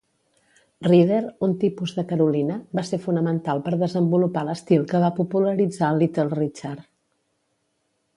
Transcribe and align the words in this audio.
Reeder, 0.89 1.19
un 1.47 1.51
tipus 1.63 1.91
de 1.97 2.05
Carolina, 2.13 2.55
va 2.79 2.83
ser 2.87 2.99
fonamental 3.03 3.61
per 3.67 3.73
desenvolupar 3.83 4.45
l'estil 4.47 4.87
que 4.93 5.03
va 5.05 5.13
popularitzar 5.19 5.91
Little 6.01 6.27
Richard. 6.41 6.83